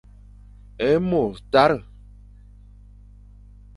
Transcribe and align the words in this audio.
Ê 0.91 0.93
mo 1.09 1.23
tare. 1.51 1.79